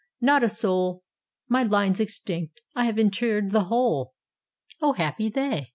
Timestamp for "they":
5.29-5.67